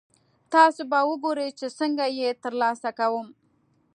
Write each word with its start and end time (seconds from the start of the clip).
تاسې 0.51 0.81
به 0.91 0.99
ګورئ 1.23 1.49
چې 1.59 1.67
څنګه 1.79 2.05
یې 2.19 2.29
ترلاسه 2.43 2.89
کوم. 2.99 3.27